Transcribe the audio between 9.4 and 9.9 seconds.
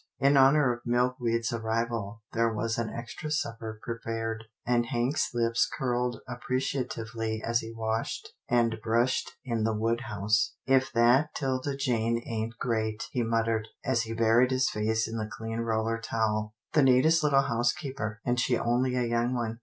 in the